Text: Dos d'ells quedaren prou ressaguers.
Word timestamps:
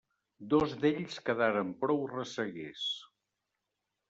Dos 0.53 0.71
d'ells 0.85 1.19
quedaren 1.27 1.75
prou 1.85 2.01
ressaguers. 2.15 2.89